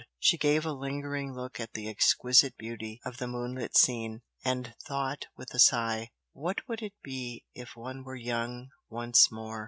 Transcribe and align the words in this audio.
She 0.17 0.35
gave 0.35 0.65
a 0.65 0.71
lingering 0.73 1.31
look 1.35 1.59
at 1.59 1.73
the 1.73 1.87
exquisite 1.87 2.57
beauty 2.57 2.99
of 3.05 3.17
the 3.17 3.27
moonlit 3.27 3.77
scene, 3.77 4.23
and 4.43 4.73
thought 4.87 5.27
with 5.37 5.53
a 5.53 5.59
sigh 5.59 6.09
"What 6.33 6.57
it 6.57 6.63
would 6.67 6.91
be 7.03 7.45
if 7.53 7.75
one 7.75 8.03
were 8.03 8.15
young 8.15 8.69
once 8.89 9.31
more!" 9.31 9.59